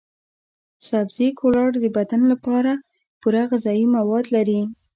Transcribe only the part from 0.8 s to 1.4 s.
سبزي